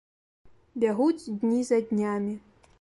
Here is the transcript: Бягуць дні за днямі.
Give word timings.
Бягуць 0.85 1.31
дні 1.43 1.61
за 1.71 1.79
днямі. 1.91 2.33